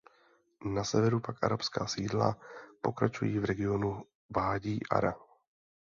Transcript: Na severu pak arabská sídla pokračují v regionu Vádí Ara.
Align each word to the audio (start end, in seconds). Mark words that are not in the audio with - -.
Na 0.65 0.83
severu 0.83 1.19
pak 1.19 1.43
arabská 1.43 1.85
sídla 1.87 2.35
pokračují 2.81 3.39
v 3.39 3.45
regionu 3.45 4.05
Vádí 4.35 4.79
Ara. 4.91 5.15